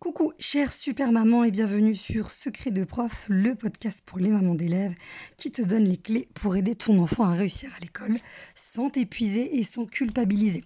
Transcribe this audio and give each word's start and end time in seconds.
Coucou, 0.00 0.34
chère 0.38 0.70
super 0.74 1.12
maman 1.12 1.44
et 1.44 1.50
bienvenue 1.50 1.94
sur 1.94 2.30
Secret 2.30 2.70
de 2.70 2.84
prof, 2.84 3.24
le 3.30 3.54
podcast 3.54 4.02
pour 4.04 4.18
les 4.18 4.28
mamans 4.28 4.54
d'élèves 4.54 4.92
qui 5.38 5.50
te 5.50 5.62
donne 5.62 5.84
les 5.84 5.96
clés 5.96 6.28
pour 6.34 6.56
aider 6.56 6.74
ton 6.74 6.98
enfant 6.98 7.24
à 7.24 7.32
réussir 7.32 7.70
à 7.74 7.80
l'école 7.80 8.18
sans 8.54 8.90
t'épuiser 8.90 9.56
et 9.56 9.64
sans 9.64 9.86
culpabiliser. 9.86 10.62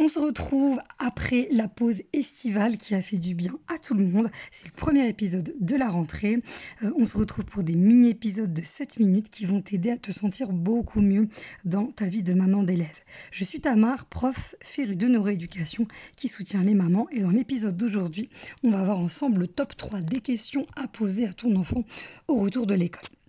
On 0.00 0.08
se 0.08 0.18
retrouve 0.18 0.80
après 0.98 1.46
la 1.52 1.68
pause 1.68 2.02
estivale 2.12 2.78
qui 2.78 2.96
a 2.96 3.02
fait 3.02 3.18
du 3.18 3.36
bien 3.36 3.56
à 3.68 3.78
tout 3.78 3.94
le 3.94 4.04
monde. 4.04 4.28
C'est 4.50 4.66
le 4.66 4.72
premier 4.72 5.08
épisode 5.08 5.54
de 5.60 5.76
la 5.76 5.88
rentrée. 5.88 6.42
Euh, 6.82 6.90
on 6.96 7.04
se 7.04 7.16
retrouve 7.16 7.44
pour 7.44 7.62
des 7.62 7.76
mini-épisodes 7.76 8.52
de 8.52 8.62
7 8.62 8.98
minutes 8.98 9.30
qui 9.30 9.44
vont 9.44 9.62
t'aider 9.62 9.92
à 9.92 9.98
te 9.98 10.10
sentir 10.10 10.50
beaucoup 10.50 11.00
mieux 11.00 11.28
dans 11.64 11.86
ta 11.86 12.06
vie 12.06 12.24
de 12.24 12.34
maman 12.34 12.64
d'élève. 12.64 12.88
Je 13.30 13.44
suis 13.44 13.60
Tamar, 13.60 14.06
prof 14.06 14.56
féru 14.60 14.96
de 14.96 15.06
neuroéducation 15.06 15.86
qui 16.16 16.26
soutient 16.26 16.64
les 16.64 16.74
mamans 16.74 17.06
et 17.12 17.20
dans 17.20 17.30
l'épisode 17.30 17.76
d'aujourd'hui, 17.76 18.28
on 18.64 18.70
va 18.72 18.79
avoir 18.80 18.98
ensemble 18.98 19.40
le 19.40 19.48
top 19.48 19.76
3 19.76 20.00
des 20.00 20.20
questions 20.20 20.66
à 20.76 20.88
poser 20.88 21.26
à 21.26 21.32
ton 21.32 21.54
enfant 21.56 21.84
au 22.28 22.36
retour 22.36 22.66
de 22.66 22.74
l'école. 22.74 23.19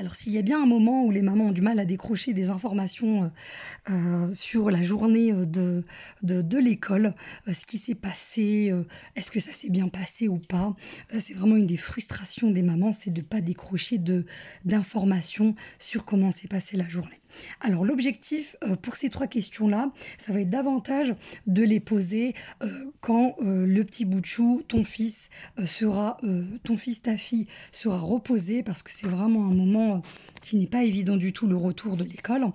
Alors 0.00 0.14
s'il 0.14 0.32
y 0.32 0.38
a 0.38 0.42
bien 0.42 0.62
un 0.62 0.66
moment 0.66 1.04
où 1.04 1.10
les 1.10 1.20
mamans 1.20 1.48
ont 1.48 1.52
du 1.52 1.60
mal 1.60 1.78
à 1.78 1.84
décrocher 1.84 2.32
des 2.32 2.48
informations 2.48 3.24
euh, 3.24 3.28
euh, 3.90 4.32
sur 4.32 4.70
la 4.70 4.82
journée 4.82 5.30
euh, 5.30 5.44
de, 5.44 6.58
l'école, 6.58 7.14
ce 7.46 7.66
qui 7.66 7.76
s'est 7.76 7.94
passé, 7.94 8.72
est-ce 9.14 9.30
que 9.30 9.40
ça 9.40 9.52
s'est 9.52 9.68
bien 9.68 9.88
passé 9.88 10.26
ou 10.26 10.38
pas, 10.38 10.74
c'est 11.18 11.34
vraiment 11.34 11.56
une 11.56 11.66
des 11.66 11.76
frustrations 11.76 12.50
des 12.50 12.62
mamans, 12.62 12.92
c'est 12.92 13.10
de 13.10 13.20
ne 13.20 13.26
pas 13.26 13.40
décrocher 13.40 13.98
d'informations 14.64 15.54
sur 15.78 16.04
comment 16.04 16.32
s'est 16.32 16.48
passée 16.48 16.76
la 16.76 16.88
journée. 16.88 17.20
Alors 17.60 17.84
l'objectif 17.84 18.56
pour 18.82 18.96
ces 18.96 19.08
trois 19.08 19.26
questions-là, 19.26 19.90
ça 20.18 20.32
va 20.32 20.40
être 20.40 20.50
davantage 20.50 21.14
de 21.46 21.62
les 21.62 21.80
poser 21.80 22.34
quand 23.00 23.36
le 23.40 23.82
petit 23.82 24.04
bout 24.04 24.20
de 24.20 24.26
chou, 24.26 24.62
ton 24.68 24.84
fils 24.84 25.30
sera, 25.64 26.18
ton 26.64 26.76
fils, 26.76 27.02
ta 27.02 27.16
fille 27.16 27.46
sera 27.72 27.98
reposé, 27.98 28.62
parce 28.62 28.82
que 28.82 28.90
c'est 28.92 29.06
vraiment 29.06 29.46
un 29.46 29.54
moment 29.54 29.89
qui 30.40 30.56
n'est 30.56 30.66
pas 30.66 30.84
évident 30.84 31.16
du 31.16 31.32
tout, 31.32 31.46
le 31.46 31.56
retour 31.56 31.96
de 31.96 32.04
l'école. 32.04 32.46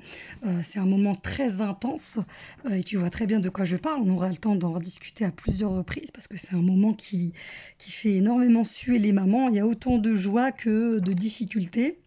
Euh, 0.45 0.59
c'est 0.64 0.80
un 0.80 0.86
moment 0.86 1.16
très 1.16 1.61
intense 1.61 2.19
euh, 2.66 2.75
et 2.75 2.83
tu 2.83 2.97
vois 2.97 3.09
très 3.09 3.27
bien 3.27 3.39
de 3.39 3.50
quoi 3.50 3.66
je 3.66 3.77
parle. 3.77 4.02
On 4.03 4.09
aura 4.09 4.30
le 4.30 4.38
temps 4.38 4.55
d'en 4.55 4.77
discuter 4.80 5.25
à 5.25 5.31
plusieurs 5.31 5.72
reprises 5.72 6.11
parce 6.11 6.27
que 6.27 6.38
c'est 6.38 6.53
un 6.53 6.61
moment 6.61 6.94
qui, 6.94 7.33
qui 7.77 7.92
fait 7.92 8.16
énormément 8.16 8.64
suer 8.64 9.00
les 9.00 9.11
mamans. 9.11 9.50
Il 9.50 9.55
y 9.55 9.59
a 9.59 9.67
autant 9.67 9.97
de 9.97 10.16
joie 10.16 10.52
que 10.52 11.00
de 11.00 11.14
difficultés. 11.14 12.00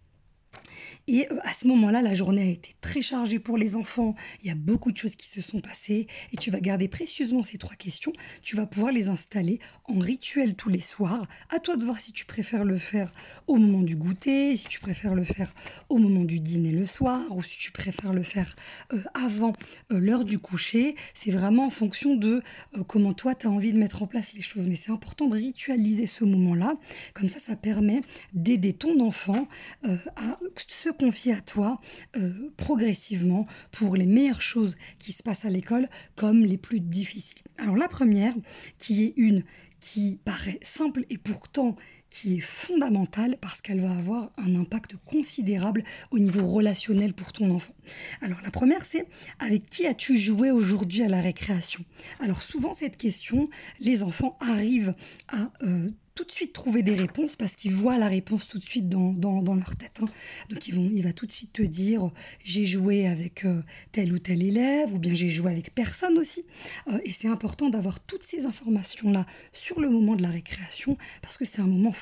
Et 1.08 1.26
euh, 1.32 1.38
à 1.42 1.54
ce 1.54 1.66
moment-là, 1.66 2.02
la 2.02 2.14
journée 2.14 2.42
a 2.42 2.50
été 2.50 2.74
très 2.82 3.00
chargée 3.00 3.38
pour 3.38 3.56
les 3.56 3.74
enfants. 3.74 4.14
Il 4.42 4.48
y 4.48 4.50
a 4.50 4.54
beaucoup 4.54 4.92
de 4.92 4.96
choses 4.96 5.16
qui 5.16 5.26
se 5.26 5.40
sont 5.40 5.60
passées. 5.60 6.06
Et 6.32 6.36
tu 6.36 6.50
vas 6.50 6.60
garder 6.60 6.86
précieusement 6.86 7.42
ces 7.42 7.56
trois 7.56 7.74
questions. 7.74 8.12
Tu 8.42 8.56
vas 8.56 8.66
pouvoir 8.66 8.92
les 8.92 9.08
installer 9.08 9.58
en 9.86 9.98
rituel 9.98 10.54
tous 10.54 10.68
les 10.68 10.80
soirs. 10.80 11.26
À 11.48 11.60
toi 11.60 11.76
de 11.78 11.84
voir 11.84 11.98
si 11.98 12.12
tu 12.12 12.26
préfères 12.26 12.64
le 12.64 12.78
faire 12.78 13.10
au 13.46 13.56
moment 13.56 13.80
du 13.80 13.96
goûter, 13.96 14.56
si 14.58 14.68
tu 14.68 14.80
préfères 14.80 15.14
le 15.14 15.24
faire 15.24 15.52
au 15.88 15.96
moment 15.96 16.24
du 16.24 16.40
dîner 16.40 16.72
le 16.72 16.84
soir, 16.84 17.22
ou 17.30 17.42
si 17.42 17.56
tu 17.56 17.72
préfères 17.72 18.12
le 18.12 18.22
faire 18.22 18.54
euh, 18.92 18.98
avant 19.14 19.54
euh, 19.90 19.98
l'heure 19.98 20.26
du 20.26 20.38
coucher. 20.38 20.94
C'est 21.14 21.30
vraiment 21.30 21.66
en 21.66 21.70
fonction 21.70 22.16
de 22.16 22.42
comment 22.86 23.14
toi, 23.14 23.34
tu 23.34 23.46
as 23.46 23.50
envie 23.50 23.72
de 23.72 23.78
mettre 23.78 24.02
en 24.02 24.06
place 24.06 24.34
les 24.34 24.42
choses. 24.42 24.66
Mais 24.66 24.74
c'est 24.74 24.92
important 24.92 25.26
de 25.26 25.36
ritualiser 25.36 26.06
ce 26.06 26.24
moment-là. 26.24 26.76
Comme 27.14 27.30
ça, 27.30 27.38
ça 27.38 27.56
permet 27.56 28.02
d'aider 28.34 28.74
ton 28.74 29.00
enfant 29.00 29.48
à 29.84 30.38
se 30.66 30.90
confier 30.98 31.32
à 31.32 31.40
toi 31.40 31.80
euh, 32.16 32.50
progressivement 32.56 33.46
pour 33.70 33.96
les 33.96 34.06
meilleures 34.06 34.42
choses 34.42 34.76
qui 34.98 35.12
se 35.12 35.22
passent 35.22 35.44
à 35.44 35.50
l'école 35.50 35.88
comme 36.16 36.44
les 36.44 36.58
plus 36.58 36.80
difficiles. 36.80 37.42
Alors 37.58 37.76
la 37.76 37.88
première, 37.88 38.34
qui 38.78 39.04
est 39.04 39.14
une 39.16 39.44
qui 39.80 40.18
paraît 40.24 40.58
simple 40.62 41.04
et 41.08 41.18
pourtant 41.18 41.76
qui 42.10 42.38
est 42.38 42.40
fondamentale 42.40 43.36
parce 43.40 43.60
qu'elle 43.60 43.80
va 43.80 43.90
avoir 43.90 44.30
un 44.38 44.54
impact 44.54 44.96
considérable 45.04 45.84
au 46.10 46.18
niveau 46.18 46.46
relationnel 46.50 47.12
pour 47.12 47.32
ton 47.32 47.50
enfant. 47.50 47.74
Alors 48.22 48.40
la 48.42 48.50
première 48.50 48.84
c'est 48.84 49.06
avec 49.38 49.68
qui 49.68 49.86
as-tu 49.86 50.18
joué 50.18 50.50
aujourd'hui 50.50 51.02
à 51.02 51.08
la 51.08 51.20
récréation? 51.20 51.84
Alors 52.20 52.42
souvent 52.42 52.74
cette 52.74 52.96
question, 52.96 53.48
les 53.80 54.02
enfants 54.02 54.36
arrivent 54.40 54.94
à 55.28 55.50
euh, 55.62 55.90
tout 56.18 56.24
de 56.24 56.32
suite 56.32 56.52
trouver 56.52 56.82
des 56.82 56.96
réponses 56.96 57.36
parce 57.36 57.54
qu'ils 57.54 57.76
voient 57.76 57.96
la 57.96 58.08
réponse 58.08 58.48
tout 58.48 58.58
de 58.58 58.64
suite 58.64 58.88
dans, 58.88 59.12
dans, 59.12 59.54
leur 59.54 59.76
tête. 59.76 60.00
Hein. 60.02 60.08
Donc 60.50 60.66
ils 60.66 60.74
vont, 60.74 60.90
il 60.92 61.04
va 61.04 61.12
tout 61.12 61.26
de 61.26 61.32
suite 61.32 61.52
te 61.52 61.62
dire 61.62 62.10
j'ai 62.42 62.64
joué 62.64 63.06
avec 63.06 63.44
euh, 63.44 63.62
tel 63.92 64.12
ou 64.12 64.18
tel 64.18 64.42
élève 64.42 64.92
ou 64.92 64.98
bien 64.98 65.14
j'ai 65.14 65.28
joué 65.28 65.52
avec 65.52 65.72
personne 65.76 66.18
aussi. 66.18 66.44
Euh, 66.88 66.98
et 67.04 67.12
c'est 67.12 67.28
important 67.28 67.70
d'avoir 67.70 68.00
toutes 68.00 68.24
ces 68.24 68.46
informations-là 68.46 69.26
sur 69.52 69.78
le 69.78 69.90
moment 69.90 70.16
de 70.16 70.22
la 70.22 70.30
récréation 70.30 70.98
parce 71.22 71.38
que 71.38 71.44
c'est 71.44 71.60
un 71.60 71.68
moment 71.68 71.92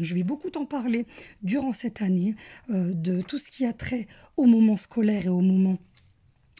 Je 0.00 0.14
vais 0.14 0.22
beaucoup 0.22 0.50
t'en 0.50 0.64
parler 0.64 1.06
durant 1.42 1.72
cette 1.72 2.02
année 2.02 2.34
euh, 2.70 2.92
de 2.94 3.22
tout 3.22 3.38
ce 3.38 3.50
qui 3.50 3.66
a 3.66 3.72
trait 3.72 4.06
au 4.36 4.44
moment 4.44 4.76
scolaire 4.76 5.26
et 5.26 5.28
au 5.28 5.40
moment 5.40 5.78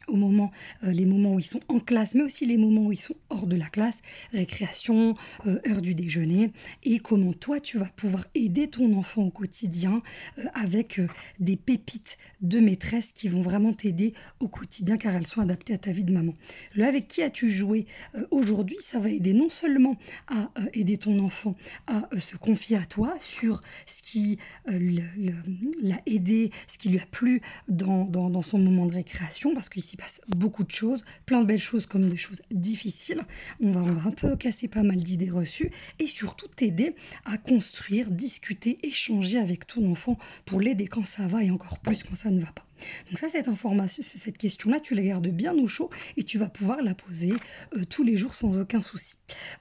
au 0.08 0.16
moment, 0.16 0.50
euh, 0.84 0.92
les 0.92 1.06
moments 1.06 1.34
où 1.34 1.38
ils 1.38 1.44
sont 1.44 1.60
en 1.68 1.80
classe, 1.80 2.14
mais 2.14 2.22
aussi 2.22 2.46
les 2.46 2.56
moments 2.56 2.86
où 2.86 2.92
ils 2.92 3.00
sont 3.00 3.16
hors 3.30 3.46
de 3.46 3.56
la 3.56 3.66
classe, 3.66 4.00
récréation, 4.32 5.14
euh, 5.46 5.58
heure 5.68 5.82
du 5.82 5.94
déjeuner, 5.94 6.52
et 6.82 6.98
comment 6.98 7.32
toi 7.32 7.60
tu 7.60 7.78
vas 7.78 7.86
pouvoir 7.96 8.24
aider 8.34 8.68
ton 8.68 8.96
enfant 8.96 9.22
au 9.22 9.30
quotidien 9.30 10.02
euh, 10.38 10.44
avec 10.54 11.00
des 11.38 11.56
pépites 11.56 12.18
de 12.40 12.60
maîtresse 12.60 13.12
qui 13.12 13.28
vont 13.28 13.42
vraiment 13.42 13.72
t'aider 13.72 14.14
au 14.40 14.48
quotidien 14.48 14.96
car 14.96 15.14
elles 15.14 15.26
sont 15.26 15.40
adaptées 15.40 15.74
à 15.74 15.78
ta 15.78 15.92
vie 15.92 16.04
de 16.04 16.12
maman. 16.12 16.34
Le 16.74 16.84
avec 16.84 17.08
qui 17.08 17.22
as-tu 17.22 17.50
joué 17.50 17.86
aujourd'hui, 18.30 18.76
ça 18.80 18.98
va 18.98 19.08
aider 19.08 19.32
non 19.32 19.48
seulement 19.48 19.96
à 20.28 20.50
aider 20.74 20.96
ton 20.96 21.18
enfant 21.20 21.54
à 21.86 22.08
se 22.18 22.36
confier 22.36 22.76
à 22.76 22.84
toi 22.84 23.14
sur 23.20 23.60
ce 23.86 24.02
qui 24.02 24.38
l'a 24.66 26.00
aidé, 26.06 26.50
ce 26.68 26.78
qui 26.78 26.88
lui 26.88 26.98
a 26.98 27.06
plu 27.06 27.40
dans, 27.68 28.04
dans, 28.04 28.30
dans 28.30 28.42
son 28.42 28.58
moment 28.58 28.86
de 28.86 28.94
récréation, 28.94 29.54
parce 29.54 29.68
qu'ici 29.68 29.91
passe 29.96 30.20
beaucoup 30.28 30.64
de 30.64 30.70
choses, 30.70 31.04
plein 31.26 31.40
de 31.40 31.46
belles 31.46 31.58
choses 31.58 31.86
comme 31.86 32.08
des 32.08 32.16
choses 32.16 32.42
difficiles. 32.50 33.22
On 33.60 33.72
va, 33.72 33.80
un 33.80 34.10
peu 34.10 34.36
casser 34.36 34.68
pas 34.68 34.82
mal 34.82 34.96
d'idées 34.96 35.30
reçues 35.30 35.70
et 35.98 36.06
surtout 36.06 36.48
t'aider 36.48 36.94
à 37.24 37.38
construire, 37.38 38.10
discuter, 38.10 38.78
échanger 38.82 39.38
avec 39.38 39.66
ton 39.66 39.90
enfant 39.90 40.16
pour 40.44 40.60
l'aider 40.60 40.86
quand 40.86 41.06
ça 41.06 41.26
va 41.26 41.42
et 41.42 41.50
encore 41.50 41.78
plus 41.78 42.02
quand 42.02 42.16
ça 42.16 42.30
ne 42.30 42.40
va 42.40 42.52
pas. 42.52 42.66
Donc 43.10 43.18
ça, 43.18 43.28
cette 43.28 43.48
information, 43.48 44.02
cette 44.02 44.38
question-là, 44.38 44.80
tu 44.80 44.94
la 44.94 45.02
gardes 45.02 45.28
bien 45.28 45.54
au 45.54 45.66
chaud 45.66 45.90
et 46.16 46.24
tu 46.24 46.38
vas 46.38 46.48
pouvoir 46.48 46.82
la 46.82 46.94
poser 46.94 47.32
euh, 47.76 47.84
tous 47.84 48.02
les 48.02 48.16
jours 48.16 48.34
sans 48.34 48.58
aucun 48.58 48.82
souci. 48.82 49.14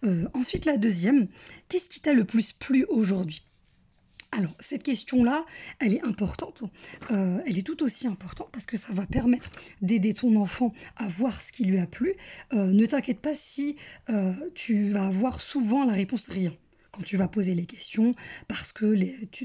Euh, 0.03 0.28
ensuite, 0.34 0.66
la 0.66 0.78
deuxième, 0.78 1.28
qu'est-ce 1.69 1.90
qui 1.90 2.00
t'a 2.00 2.13
le 2.13 2.25
plus 2.25 2.53
plu 2.53 2.86
aujourd'hui? 2.90 3.44
Alors, 4.34 4.53
cette 4.62 4.84
question-là, 4.84 5.46
elle 5.80 5.94
est 5.94 6.06
importante. 6.06 6.64
Euh, 7.12 7.40
elle 7.46 7.58
est 7.58 7.68
tout 7.68 7.84
aussi 7.84 8.08
importante 8.08 8.47
parce 8.53 8.66
que 8.66 8.78
ça 8.78 8.94
va 8.94 9.06
permettre 9.06 9.50
d'aider 9.81 10.14
ton 10.14 10.38
enfant 10.38 10.74
à 10.96 11.09
voir 11.09 11.42
ce 11.42 11.52
qui 11.52 11.66
lui 11.66 11.80
a 11.80 11.86
plu. 11.86 12.16
Euh, 12.53 12.68
ne 12.68 12.86
t'inquiète 12.86 13.19
pas 13.19 13.36
si 13.36 13.75
euh, 14.09 14.31
tu 14.56 14.92
vas 14.92 15.08
avoir 15.08 15.42
souvent 15.42 15.86
la 15.86 15.94
réponse 15.94 16.30
rien 16.30 16.53
quand 16.91 17.03
tu 17.03 17.16
vas 17.18 17.28
poser 17.28 17.56
les 17.56 17.66
questions, 17.66 18.16
parce 18.47 18.72
que 18.72 18.96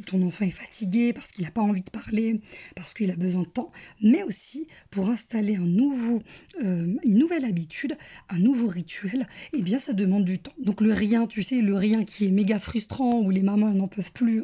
ton 0.01 0.23
enfant 0.23 0.45
est 0.45 0.51
fatigué, 0.51 1.13
parce 1.13 1.31
qu'il 1.31 1.45
n'a 1.45 1.51
pas 1.51 1.61
envie 1.61 1.83
de 1.83 1.91
parler, 1.91 2.41
parce 2.75 2.93
qu'il 2.93 3.11
a 3.11 3.17
besoin 3.17 3.43
de 3.43 3.49
temps, 3.49 3.71
mais 4.03 4.23
aussi 4.25 4.67
pour 4.91 5.09
installer 5.09 5.57
euh, 5.57 6.19
une 6.61 7.19
nouvelle 7.19 7.45
habitude, 7.45 7.97
un 8.29 8.39
nouveau 8.39 8.67
rituel, 8.67 9.29
eh 9.53 9.63
bien 9.63 9.79
ça 9.79 9.93
demande 9.93 10.25
du 10.25 10.39
temps. 10.41 10.55
Donc 10.59 10.81
le 10.81 10.93
rien, 10.93 11.27
tu 11.27 11.43
sais, 11.43 11.61
le 11.61 11.77
rien 11.77 12.05
qui 12.05 12.27
est 12.27 12.31
méga 12.31 12.59
frustrant, 12.59 13.21
où 13.21 13.31
les 13.31 13.43
mamans 13.43 13.71
n'en 13.71 13.89
peuvent 13.89 14.13
plus, 14.13 14.43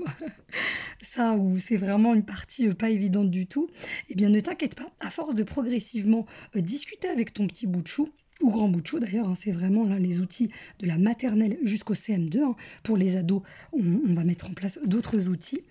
ça, 1.03 1.35
où 1.35 1.59
c'est 1.59 1.77
vraiment 1.77 2.15
une 2.15 2.25
partie 2.25 2.69
euh, 2.69 2.75
pas 2.75 2.91
évidente 2.91 3.31
du 3.31 3.47
tout, 3.47 3.69
eh 4.11 4.15
bien 4.15 4.29
ne 4.29 4.41
t'inquiète 4.41 4.77
pas, 4.77 4.91
à 5.01 5.11
force 5.11 5.35
de 5.35 5.43
progressivement 5.43 6.27
euh, 6.57 6.61
discuter 6.61 7.09
avec 7.09 7.33
ton 7.33 7.49
petit 7.49 7.67
bout 7.67 7.83
de 7.83 7.89
chou, 7.89 8.09
ou 8.43 8.51
grand 8.51 8.69
bout 8.69 8.81
de 8.81 8.99
d'ailleurs, 8.99 9.29
hein, 9.29 9.35
c'est 9.37 9.53
vraiment 9.53 9.85
là 9.85 9.99
les 9.99 10.21
outils 10.21 10.51
de 10.81 10.87
la 10.87 10.99
maternelle 10.99 11.59
jusqu'au 11.63 11.95
CM2. 11.95 12.43
Hein. 12.43 12.57
Pour 12.83 12.97
les 12.97 13.17
ados, 13.17 13.43
on 13.73 14.15
va 14.15 14.25
mettre 14.25 14.51
en 14.51 14.53
place 14.53 14.79
d'autres 14.85 15.29
outils. 15.29 15.63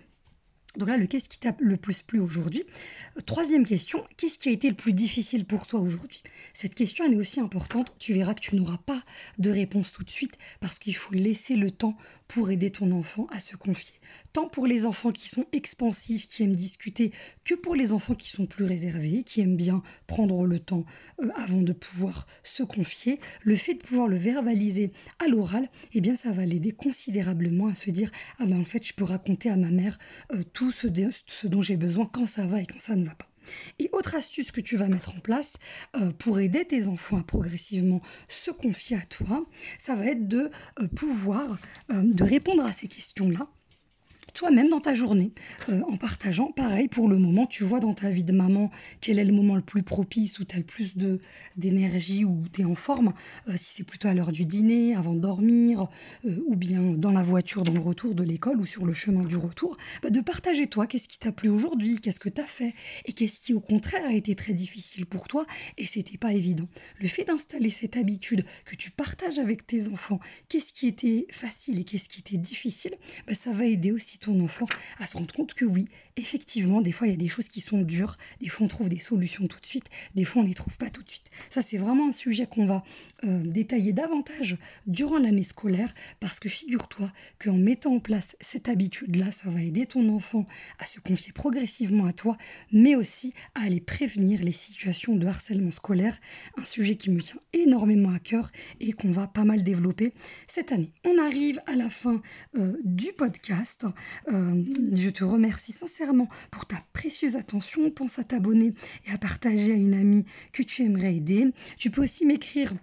Donc 0.77 0.87
là, 0.87 0.97
le 0.97 1.05
qu'est-ce 1.05 1.27
qui 1.27 1.37
t'a 1.37 1.53
le 1.59 1.75
plus 1.75 2.01
plu 2.01 2.19
aujourd'hui? 2.19 2.63
Troisième 3.25 3.65
question, 3.65 4.05
qu'est-ce 4.15 4.39
qui 4.39 4.49
a 4.49 4.51
été 4.51 4.69
le 4.69 4.75
plus 4.75 4.93
difficile 4.93 5.45
pour 5.45 5.67
toi 5.67 5.81
aujourd'hui? 5.81 6.23
Cette 6.53 6.75
question, 6.75 7.05
elle 7.05 7.13
est 7.13 7.17
aussi 7.17 7.41
importante. 7.41 7.93
Tu 7.99 8.13
verras 8.13 8.33
que 8.33 8.39
tu 8.39 8.55
n'auras 8.55 8.77
pas 8.77 9.03
de 9.37 9.49
réponse 9.49 9.91
tout 9.91 10.03
de 10.03 10.09
suite 10.09 10.37
parce 10.61 10.79
qu'il 10.79 10.95
faut 10.95 11.13
laisser 11.13 11.55
le 11.55 11.71
temps 11.71 11.97
pour 12.29 12.49
aider 12.49 12.69
ton 12.69 12.91
enfant 12.91 13.27
à 13.31 13.41
se 13.41 13.57
confier. 13.57 13.95
Tant 14.31 14.47
pour 14.47 14.65
les 14.65 14.85
enfants 14.85 15.11
qui 15.11 15.27
sont 15.27 15.45
expansifs, 15.51 16.27
qui 16.27 16.43
aiment 16.43 16.55
discuter, 16.55 17.11
que 17.43 17.55
pour 17.55 17.75
les 17.75 17.91
enfants 17.91 18.15
qui 18.15 18.29
sont 18.29 18.45
plus 18.45 18.63
réservés, 18.63 19.23
qui 19.23 19.41
aiment 19.41 19.57
bien 19.57 19.83
prendre 20.07 20.45
le 20.45 20.59
temps 20.59 20.85
euh, 21.21 21.29
avant 21.35 21.61
de 21.61 21.73
pouvoir 21.73 22.27
se 22.43 22.63
confier. 22.63 23.19
Le 23.41 23.57
fait 23.57 23.73
de 23.73 23.79
pouvoir 23.79 24.07
le 24.07 24.15
verbaliser 24.15 24.93
à 25.19 25.27
l'oral, 25.27 25.67
eh 25.93 25.99
bien, 25.99 26.15
ça 26.15 26.31
va 26.31 26.45
l'aider 26.45 26.71
considérablement 26.71 27.67
à 27.67 27.75
se 27.75 27.89
dire 27.89 28.09
ah 28.39 28.45
ben 28.45 28.61
en 28.61 28.65
fait, 28.65 28.85
je 28.85 28.93
peux 28.93 29.03
raconter 29.03 29.49
à 29.49 29.57
ma 29.57 29.69
mère 29.69 29.97
tout 30.53 30.60
euh, 30.60 30.60
ce, 30.69 31.47
dont 31.47 31.61
j'ai 31.61 31.77
besoin 31.77 32.05
quand 32.05 32.27
ça 32.27 32.45
va 32.45 32.61
et 32.61 32.65
quand 32.67 32.79
ça 32.79 32.95
ne 32.95 33.05
va 33.05 33.15
pas. 33.15 33.27
Et 33.79 33.89
autre 33.91 34.13
astuce 34.13 34.51
que 34.51 34.61
tu 34.61 34.77
vas 34.77 34.87
mettre 34.87 35.15
en 35.15 35.19
place 35.19 35.53
euh, 35.95 36.11
pour 36.11 36.39
aider 36.39 36.63
tes 36.65 36.85
enfants 36.85 37.17
à 37.17 37.23
progressivement 37.23 38.01
se 38.27 38.51
confier 38.51 38.97
à 38.97 39.05
toi, 39.05 39.43
ça 39.79 39.95
va 39.95 40.05
être 40.05 40.27
de 40.27 40.51
euh, 40.79 40.87
pouvoir 40.87 41.57
euh, 41.91 42.03
de 42.03 42.23
répondre 42.23 42.63
à 42.63 42.71
ces 42.71 42.87
questions-là 42.87 43.47
toi-même 44.33 44.69
dans 44.69 44.79
ta 44.79 44.95
journée, 44.95 45.31
euh, 45.69 45.81
en 45.87 45.97
partageant. 45.97 46.51
Pareil, 46.51 46.87
pour 46.87 47.07
le 47.07 47.17
moment, 47.17 47.45
tu 47.45 47.63
vois 47.63 47.79
dans 47.79 47.93
ta 47.93 48.09
vie 48.09 48.23
de 48.23 48.31
maman 48.31 48.71
quel 48.99 49.19
est 49.19 49.25
le 49.25 49.33
moment 49.33 49.55
le 49.55 49.61
plus 49.61 49.83
propice 49.83 50.39
où 50.39 50.45
tu 50.45 50.55
as 50.55 50.59
le 50.59 50.65
plus 50.65 50.93
d'énergie, 51.57 52.25
où 52.25 52.43
tu 52.51 52.61
es 52.61 52.65
en 52.65 52.75
forme. 52.75 53.13
Euh, 53.47 53.53
si 53.55 53.75
c'est 53.75 53.83
plutôt 53.83 54.07
à 54.07 54.13
l'heure 54.13 54.31
du 54.31 54.45
dîner, 54.45 54.95
avant 54.95 55.13
de 55.13 55.19
dormir, 55.19 55.87
euh, 56.25 56.43
ou 56.47 56.55
bien 56.55 56.81
dans 56.91 57.11
la 57.11 57.23
voiture, 57.23 57.63
dans 57.63 57.73
le 57.73 57.79
retour 57.79 58.15
de 58.15 58.23
l'école 58.23 58.59
ou 58.59 58.65
sur 58.65 58.85
le 58.85 58.93
chemin 58.93 59.23
du 59.23 59.35
retour, 59.35 59.77
bah, 60.01 60.09
de 60.09 60.21
partager 60.21 60.67
toi, 60.67 60.87
qu'est-ce 60.87 61.07
qui 61.07 61.19
t'a 61.19 61.31
plu 61.31 61.49
aujourd'hui, 61.49 61.99
qu'est-ce 61.99 62.19
que 62.19 62.29
tu 62.29 62.41
as 62.41 62.45
fait, 62.45 62.73
et 63.05 63.13
qu'est-ce 63.13 63.39
qui 63.39 63.53
au 63.53 63.59
contraire 63.59 64.05
a 64.05 64.13
été 64.13 64.35
très 64.35 64.53
difficile 64.53 65.05
pour 65.05 65.27
toi, 65.27 65.45
et 65.77 65.85
c'était 65.85 66.17
pas 66.17 66.33
évident. 66.33 66.67
Le 66.99 67.07
fait 67.07 67.25
d'installer 67.25 67.69
cette 67.69 67.97
habitude 67.97 68.43
que 68.65 68.75
tu 68.75 68.91
partages 68.91 69.39
avec 69.39 69.65
tes 69.65 69.87
enfants, 69.87 70.19
qu'est-ce 70.49 70.73
qui 70.73 70.87
était 70.87 71.27
facile 71.31 71.79
et 71.79 71.83
qu'est-ce 71.83 72.09
qui 72.09 72.19
était 72.19 72.37
difficile, 72.37 72.95
bah, 73.27 73.33
ça 73.33 73.51
va 73.51 73.65
aider 73.65 73.91
aussi 73.91 74.17
ton 74.21 74.39
enfant 74.43 74.65
à 74.99 75.05
se 75.05 75.17
rendre 75.17 75.33
compte 75.33 75.53
que 75.53 75.65
oui, 75.65 75.87
effectivement, 76.15 76.81
des 76.81 76.91
fois, 76.91 77.07
il 77.07 77.11
y 77.11 77.13
a 77.13 77.17
des 77.17 77.27
choses 77.27 77.47
qui 77.47 77.59
sont 77.59 77.81
dures, 77.81 78.15
des 78.39 78.47
fois, 78.47 78.65
on 78.65 78.69
trouve 78.69 78.89
des 78.89 78.99
solutions 78.99 79.47
tout 79.47 79.59
de 79.59 79.65
suite, 79.65 79.89
des 80.15 80.23
fois, 80.23 80.41
on 80.41 80.43
ne 80.43 80.49
les 80.49 80.55
trouve 80.55 80.77
pas 80.77 80.89
tout 80.89 81.03
de 81.03 81.09
suite. 81.09 81.29
Ça, 81.49 81.61
c'est 81.61 81.77
vraiment 81.77 82.09
un 82.09 82.11
sujet 82.11 82.45
qu'on 82.45 82.65
va 82.65 82.83
euh, 83.23 83.41
détailler 83.43 83.93
davantage 83.93 84.57
durant 84.87 85.17
l'année 85.17 85.43
scolaire, 85.43 85.93
parce 86.19 86.39
que 86.39 86.49
figure-toi 86.49 87.11
qu'en 87.39 87.57
mettant 87.57 87.95
en 87.95 87.99
place 87.99 88.35
cette 88.39 88.69
habitude-là, 88.69 89.31
ça 89.31 89.49
va 89.49 89.61
aider 89.61 89.85
ton 89.85 90.07
enfant 90.09 90.45
à 90.79 90.85
se 90.85 90.99
confier 90.99 91.33
progressivement 91.33 92.05
à 92.05 92.13
toi, 92.13 92.37
mais 92.71 92.95
aussi 92.95 93.33
à 93.55 93.63
aller 93.63 93.81
prévenir 93.81 94.41
les 94.43 94.51
situations 94.51 95.15
de 95.15 95.25
harcèlement 95.25 95.71
scolaire, 95.71 96.17
un 96.57 96.65
sujet 96.65 96.95
qui 96.95 97.09
me 97.09 97.21
tient 97.21 97.39
énormément 97.53 98.13
à 98.13 98.19
cœur 98.19 98.51
et 98.79 98.93
qu'on 98.93 99.11
va 99.11 99.27
pas 99.27 99.43
mal 99.43 99.63
développer 99.63 100.13
cette 100.47 100.71
année. 100.71 100.91
On 101.05 101.17
arrive 101.17 101.59
à 101.65 101.75
la 101.75 101.89
fin 101.89 102.21
euh, 102.57 102.77
du 102.83 103.11
podcast. 103.13 103.85
Euh, 104.27 104.63
je 104.93 105.09
te 105.09 105.23
remercie 105.23 105.71
sincèrement 105.71 106.27
pour 106.49 106.65
ta 106.65 106.77
précieuse 106.93 107.35
attention. 107.35 107.89
Pense 107.89 108.19
à 108.19 108.23
t'abonner 108.23 108.73
et 109.07 109.11
à 109.11 109.17
partager 109.17 109.71
à 109.71 109.75
une 109.75 109.93
amie 109.93 110.25
que 110.53 110.63
tu 110.63 110.83
aimerais 110.83 111.15
aider. 111.15 111.47
Tu 111.77 111.89
peux 111.89 112.03
aussi 112.03 112.25
m'écrire 112.25 112.73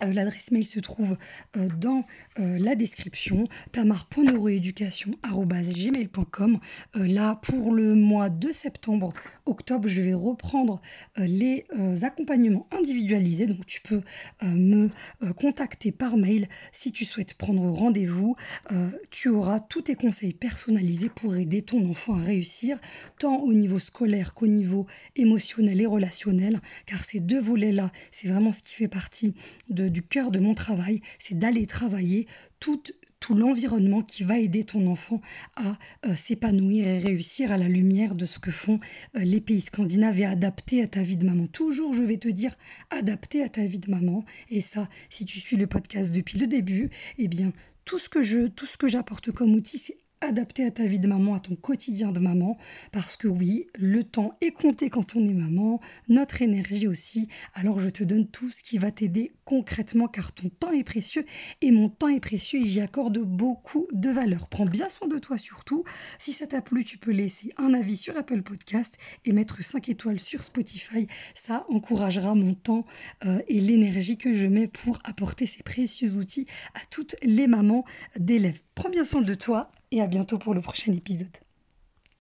l'adresse 0.00 0.50
mail 0.50 0.66
se 0.66 0.80
trouve 0.80 1.16
euh, 1.56 1.68
dans 1.80 2.04
euh, 2.40 2.58
la 2.58 2.74
description 2.74 3.46
tamar.neuroéducation.gmail.com 3.72 6.58
Là, 6.94 7.38
pour 7.42 7.72
le 7.72 7.94
mois 7.94 8.28
de 8.28 8.50
septembre, 8.52 9.12
octobre, 9.46 9.88
je 9.88 10.00
vais 10.00 10.14
reprendre 10.14 10.80
les 11.16 11.64
accompagnements 12.02 12.66
individualisés. 12.72 13.46
Donc, 13.46 13.64
tu 13.66 13.80
peux 13.80 14.02
me 14.42 14.90
contacter 15.36 15.92
par 15.92 16.16
mail 16.16 16.48
si 16.72 16.90
tu 16.92 17.04
souhaites 17.04 17.34
prendre 17.34 17.68
rendez-vous. 17.70 18.36
tu 19.10 19.28
auras 19.28 19.60
tous 19.60 19.82
tes 19.82 19.96
conseils 19.96 20.32
personnalisés 20.32 21.08
pour 21.08 21.36
aider 21.36 21.62
ton 21.62 21.88
enfant 21.90 22.14
à 22.14 22.22
réussir, 22.22 22.78
tant 23.18 23.38
au 23.38 23.52
niveau 23.52 23.78
scolaire 23.78 24.34
qu'au 24.34 24.46
niveau 24.46 24.86
émotionnel 25.16 25.80
et 25.80 25.86
relationnel, 25.86 26.60
car 26.86 27.04
ces 27.04 27.20
deux 27.20 27.40
volets-là, 27.40 27.92
c'est 28.10 28.28
vraiment 28.28 28.52
ce 28.52 28.62
qui 28.62 28.74
fait 28.74 28.88
partie 28.88 29.34
de 29.68 29.83
du 29.88 30.02
cœur 30.02 30.30
de 30.30 30.38
mon 30.38 30.54
travail, 30.54 31.00
c'est 31.18 31.38
d'aller 31.38 31.66
travailler 31.66 32.26
tout, 32.60 32.82
tout 33.20 33.34
l'environnement 33.34 34.02
qui 34.02 34.22
va 34.22 34.38
aider 34.38 34.64
ton 34.64 34.86
enfant 34.86 35.20
à 35.56 35.78
euh, 36.06 36.14
s'épanouir 36.14 36.86
et 36.86 36.98
réussir 36.98 37.52
à 37.52 37.56
la 37.56 37.68
lumière 37.68 38.14
de 38.14 38.26
ce 38.26 38.38
que 38.38 38.50
font 38.50 38.80
euh, 39.16 39.20
les 39.20 39.40
pays 39.40 39.62
scandinaves 39.62 40.20
et 40.20 40.26
adapter 40.26 40.82
à 40.82 40.86
ta 40.86 41.02
vie 41.02 41.16
de 41.16 41.24
maman. 41.24 41.46
Toujours, 41.46 41.94
je 41.94 42.02
vais 42.02 42.18
te 42.18 42.28
dire, 42.28 42.54
adapter 42.90 43.42
à 43.42 43.48
ta 43.48 43.64
vie 43.64 43.78
de 43.78 43.90
maman. 43.90 44.24
Et 44.50 44.60
ça, 44.60 44.88
si 45.08 45.24
tu 45.24 45.40
suis 45.40 45.56
le 45.56 45.66
podcast 45.66 46.12
depuis 46.12 46.38
le 46.38 46.46
début, 46.46 46.90
eh 47.16 47.28
bien, 47.28 47.52
tout 47.86 47.98
ce 47.98 48.08
que 48.08 48.22
je, 48.22 48.46
tout 48.46 48.66
ce 48.66 48.76
que 48.76 48.88
j'apporte 48.88 49.30
comme 49.30 49.54
outil, 49.54 49.78
c'est 49.78 49.96
adapté 50.20 50.64
à 50.64 50.70
ta 50.70 50.86
vie 50.86 50.98
de 50.98 51.06
maman, 51.06 51.34
à 51.34 51.40
ton 51.40 51.54
quotidien 51.54 52.10
de 52.12 52.20
maman, 52.20 52.56
parce 52.92 53.16
que 53.16 53.28
oui, 53.28 53.66
le 53.74 54.04
temps 54.04 54.36
est 54.40 54.50
compté 54.50 54.90
quand 54.90 55.16
on 55.16 55.26
est 55.26 55.34
maman, 55.34 55.80
notre 56.08 56.42
énergie 56.42 56.86
aussi, 56.86 57.28
alors 57.54 57.80
je 57.80 57.88
te 57.88 58.04
donne 58.04 58.26
tout 58.26 58.50
ce 58.50 58.62
qui 58.62 58.78
va 58.78 58.90
t'aider 58.90 59.32
concrètement, 59.44 60.08
car 60.08 60.32
ton 60.32 60.48
temps 60.48 60.72
est 60.72 60.84
précieux, 60.84 61.24
et 61.60 61.70
mon 61.70 61.88
temps 61.88 62.08
est 62.08 62.20
précieux, 62.20 62.60
et 62.60 62.66
j'y 62.66 62.80
accorde 62.80 63.18
beaucoup 63.18 63.86
de 63.92 64.10
valeur. 64.10 64.48
Prends 64.48 64.66
bien 64.66 64.88
soin 64.88 65.08
de 65.08 65.18
toi 65.18 65.38
surtout. 65.38 65.84
Si 66.18 66.32
ça 66.32 66.46
t'a 66.46 66.62
plu, 66.62 66.84
tu 66.84 66.98
peux 66.98 67.12
laisser 67.12 67.52
un 67.56 67.74
avis 67.74 67.96
sur 67.96 68.16
Apple 68.16 68.42
Podcast 68.42 68.96
et 69.24 69.32
mettre 69.32 69.62
5 69.62 69.88
étoiles 69.88 70.20
sur 70.20 70.42
Spotify. 70.42 71.06
Ça 71.34 71.66
encouragera 71.68 72.34
mon 72.34 72.54
temps 72.54 72.86
euh, 73.24 73.40
et 73.48 73.60
l'énergie 73.60 74.16
que 74.16 74.34
je 74.34 74.46
mets 74.46 74.68
pour 74.68 74.98
apporter 75.04 75.46
ces 75.46 75.62
précieux 75.62 76.16
outils 76.16 76.46
à 76.74 76.80
toutes 76.90 77.16
les 77.22 77.46
mamans 77.46 77.84
d'élèves. 78.18 78.62
Prends 78.74 78.90
bien 78.90 79.04
soin 79.04 79.22
de 79.22 79.34
toi 79.34 79.70
et 79.94 80.00
à 80.02 80.08
bientôt 80.08 80.38
pour 80.38 80.54
le 80.54 80.60
prochain 80.60 80.92
épisode. 80.92 81.43